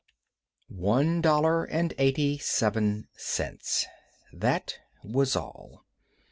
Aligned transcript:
Henry 0.67 0.81
One 0.81 1.21
dollar 1.21 1.63
and 1.63 1.93
eighty 1.99 2.39
seven 2.39 3.07
cents. 3.15 3.85
That 4.33 4.79
was 5.03 5.35
all. 5.35 5.85